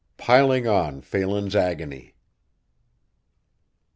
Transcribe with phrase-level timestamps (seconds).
[0.17, 2.15] PILING ON PHELAN'S AGONY.